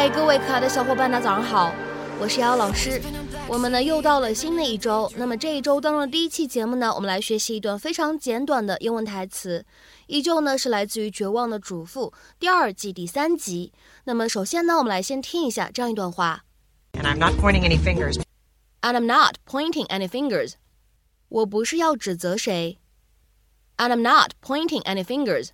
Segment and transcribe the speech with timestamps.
[0.00, 1.74] 嗨，各位可爱的小伙伴，大家早上好，
[2.18, 3.02] 我是瑶瑶老师。
[3.46, 9.62] 我们呢又到了新的一周，那么这一周当中的第一期节目呢，我们来学习一段非常简短的英文台词，
[10.06, 13.74] 依旧呢是来自于《绝望的主妇》第二季第三集。
[14.04, 16.46] 那么首先呢，我们来先听一下这样一段话。
[16.94, 18.18] And I'm not pointing any fingers.
[18.80, 20.54] And I'm not pointing any fingers.
[21.28, 22.78] 我不是要指责谁。
[23.76, 25.50] And I'm not pointing any fingers.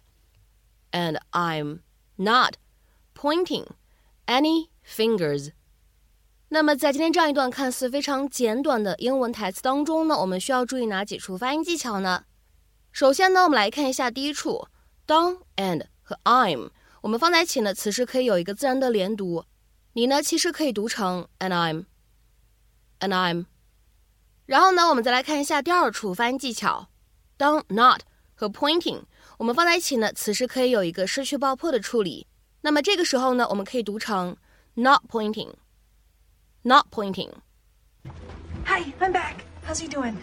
[0.92, 1.80] And I'm
[2.14, 2.52] not
[3.12, 3.66] pointing
[4.26, 5.52] any fingers.
[6.48, 12.24] 那么在今天这样一段看似非常简短的英文台词当中呢，我们需要注意哪几处发音技巧呢？
[12.92, 14.68] 首先呢，我们来看一下第一处，
[15.04, 16.70] 当 and 和 I'm，
[17.02, 19.44] 我们放在一起呢，此时可以有一个自然的连读。
[19.94, 23.46] 你呢，其实可以读成 and I'm，and I'm。
[24.46, 26.88] 然后呢，我们再来看一下第二处发音技巧，
[27.36, 28.02] 当 not
[28.34, 29.02] 和 pointing，
[29.38, 32.28] 我们放在一起呢，此时可以有一个失去爆破的处理。
[32.65, 34.37] 那么这个时候呢，我们可以读成
[34.75, 39.43] not pointing，not pointing。Hi, I'm back.
[39.67, 40.17] How's he doing?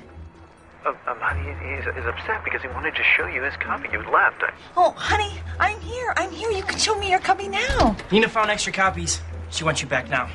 [0.86, 3.88] Um, um, honey, he's, he's upset because he wanted to show you his copy.
[3.92, 4.42] You left.
[4.42, 4.52] I...
[4.76, 6.14] Oh, honey, I'm here.
[6.16, 6.50] I'm here.
[6.50, 7.96] You can show me your copy now.
[8.12, 9.20] Nina found extra copies.
[9.50, 10.28] She wants you back now.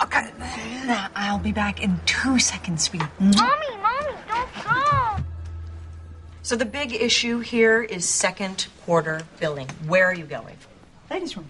[0.00, 0.30] Okay,
[1.16, 3.04] I'll be back in two seconds, sweetie.
[3.18, 5.16] Mommy, mommy, don't go.
[6.42, 9.66] So the big issue here is second quarter billing.
[9.88, 10.56] Where are you going?
[11.13, 11.47] Ladies' room.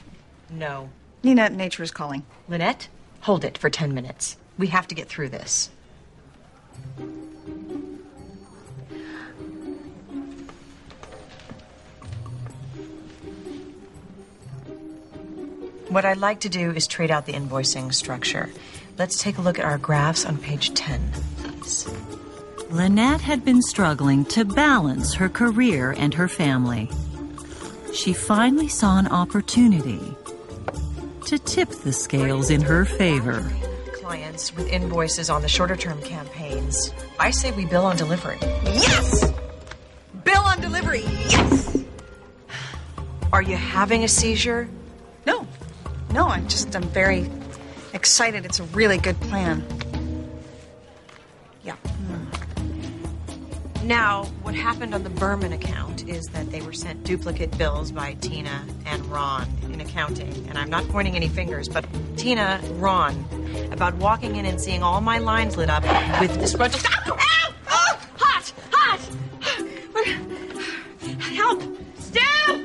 [0.50, 0.90] No.
[1.24, 2.24] Nina, nature is calling.
[2.50, 2.90] Lynette,
[3.22, 4.36] hold it for 10 minutes.
[4.58, 5.70] We have to get through this.
[15.88, 18.50] What I'd like to do is trade out the invoicing structure.
[18.98, 21.88] Let's take a look at our graphs on page 10, please.
[22.70, 26.90] Lynette had been struggling to balance her career and her family.
[27.94, 30.16] She finally saw an opportunity
[31.28, 33.48] to tip the scales in her favor.
[33.94, 36.92] Clients with invoices on the shorter term campaigns.
[37.20, 38.40] I say we bill on delivery.
[38.42, 39.32] Yes!
[40.24, 41.04] Bill on delivery.
[41.04, 41.84] Yes!
[43.32, 44.68] Are you having a seizure?
[45.26, 45.48] No,
[46.12, 47.30] no, I'm just, I'm very
[47.94, 48.44] excited.
[48.44, 49.64] It's a really good plan.
[51.64, 51.76] Yeah.
[51.76, 52.26] Hmm.
[53.85, 58.15] Now, what happened on the Berman account is that they were sent duplicate bills by
[58.21, 60.47] Tina and Ron in accounting.
[60.49, 61.85] And I'm not pointing any fingers, but
[62.17, 63.25] Tina, Ron,
[63.71, 65.85] about walking in and seeing all my lines lit up
[66.21, 66.85] with disgruntled.
[66.85, 67.13] Ow!
[67.13, 67.53] Ow!
[67.71, 68.53] Oh, hot!
[68.73, 69.01] Hot!
[71.21, 71.63] Help!
[71.99, 72.61] Stab!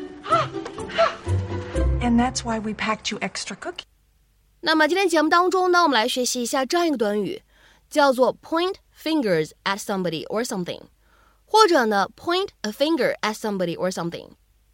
[2.02, 3.86] And that's why we packed you extra cookies.
[4.62, 7.44] 那么今天节目当中呢，我们来学习一下这样一个短语，
[7.90, 10.80] 叫做 point fingers at somebody or something，
[11.51, 14.33] 或者呢 point a finger at somebody or something。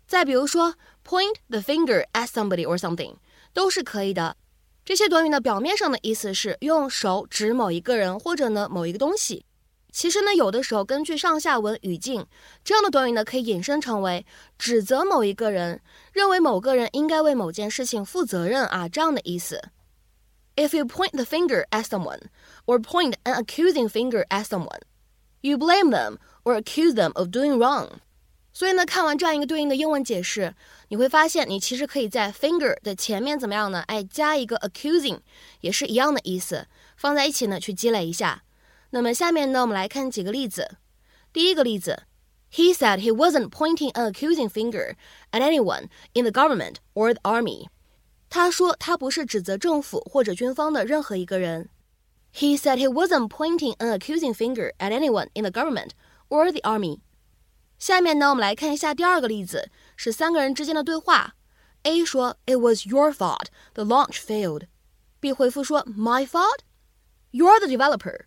[0.08, 0.74] 再比如说
[1.06, 3.14] point the finger at somebody or something，
[3.52, 4.36] 都是可以的。
[4.84, 9.46] 这些短语呢，表面上的意思是用手指某一个人或者呢某一个东西。
[9.92, 12.26] 其实呢，有的时候根据上下文语境，
[12.64, 14.26] 这样的短语呢可以引申成为
[14.58, 15.80] 指责某一个人，
[16.12, 19.62] 认为某个人应该为某件事情负责任啊这样的意思。
[20.56, 22.22] If you point the finger at someone
[22.66, 24.80] or point an accusing finger at someone,
[25.43, 27.99] you blame them or accuse them of doing wrong.
[28.51, 30.53] 所以呢，看完这样一个对应的英文解释，
[30.89, 33.81] 你会发现你其实可以在 finger 的前面怎么样呢？
[33.87, 35.19] 哎，加一个 accusing，
[35.61, 38.43] 也是一样的意思，放在一起呢去积累一下。
[38.89, 40.77] 那么下面呢，我们来看几个例子。
[41.31, 42.03] 第一个例子，
[42.51, 44.95] He said he wasn't pointing an accusing finger
[45.31, 47.67] at anyone in the government or the army.
[48.27, 51.69] 他说他不是指责政府或者军方的任何一个人。
[52.33, 55.91] He said he wasn't pointing an accusing finger at anyone in the government
[56.29, 56.99] or the army.
[57.77, 61.35] 下面呢，我们来看一下第二个例子，是三个人之间的对话。
[61.83, 63.47] A 说：“It was your fault.
[63.73, 64.63] The launch failed.”
[65.19, 66.59] B 回复说：“My fault.
[67.31, 68.25] You're the developer.”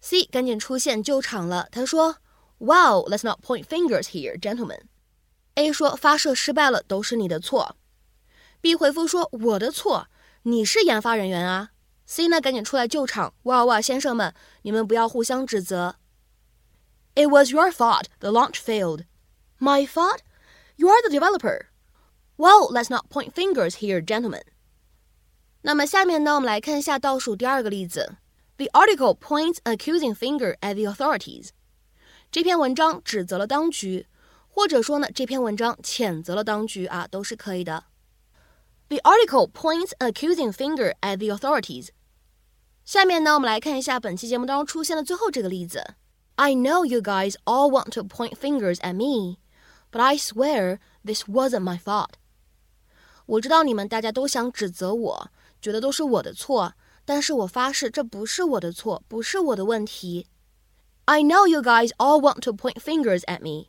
[0.00, 2.16] C 赶紧出现救场了，他说：“
[2.58, 4.82] Wow, let's not point fingers here, gentlemen.”
[5.54, 7.76] A 说：“发射失败了，都是你的错。”
[8.60, 10.06] B 回复说：“我的错，
[10.44, 11.70] 你是研发人员啊。
[12.06, 15.96] ”C 呢，赶紧出来救场，哇哇，先生们，你们不要互相指责。
[17.14, 19.04] It was your fault the launch failed.
[19.58, 20.20] My fault?
[20.76, 21.66] You're the developer.
[22.36, 24.42] Well, let's not point fingers here, gentlemen.
[25.62, 28.16] 那么下面呢，我们来看一下倒数第二个例子。
[28.56, 31.50] The article points an accusing finger at the authorities.
[32.30, 34.06] 这篇文章指责了当局，
[34.48, 37.84] 或者说呢，这篇文章谴责了当局啊，都是可以的。
[38.88, 41.88] The article points an accusing finger at the authorities.
[42.84, 45.94] 下面呢，我们来看一下本期节目当中出现的最后这个例子。
[46.34, 49.38] I know you guys all want to point fingers at me,
[49.90, 52.14] but I swear this wasn't my fault.
[53.26, 55.30] 我知道你们大家都想指责我，
[55.60, 56.72] 觉得都是我的错，
[57.04, 60.26] 但是我发誓这不是我的错，不是我的问题。
[61.04, 63.68] I know you guys all want to point fingers at me,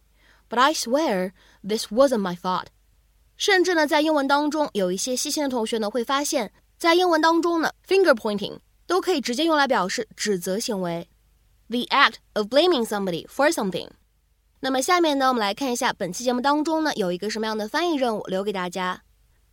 [0.50, 1.31] but I swear
[1.63, 2.68] this wasn't my fault.
[3.38, 11.10] 甚至呢，在英文当中，有一些细心的同学呢会发现，在英文当中呢，finger pointing 都可以直接用来表示指责行为，
[11.69, 13.89] the act of blaming somebody for something。
[14.60, 19.04] 那么下面呢，我们来看一下本期节目当中呢有一个什么样的翻译任务留给大家。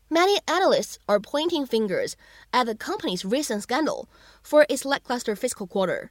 [0.09, 2.15] Many analysts are pointing fingers
[2.51, 4.07] at the company's recent scandal
[4.43, 6.11] for its lackluster fiscal quarter.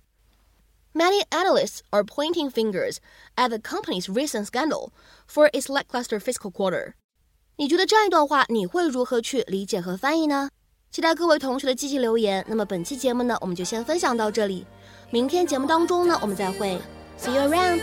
[0.93, 2.97] Many analysts are pointing fingers
[3.35, 4.91] at the company's recent scandal
[5.27, 6.95] for its lackluster fiscal quarter.
[7.56, 10.50] 你觉得这样一段话你会如何去理解和翻译呢？
[10.90, 12.44] 期待各位同学的积极留言。
[12.48, 14.66] 那么本期节目呢，我们就先分享到这里，
[15.10, 16.80] 明天节目当中呢，我们再会。
[17.16, 17.80] See you around.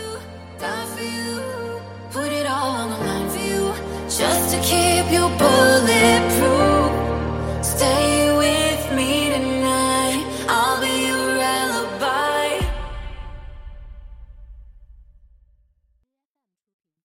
[2.12, 3.72] Put it all on the line for you
[4.10, 6.21] just to keep you bulletproof.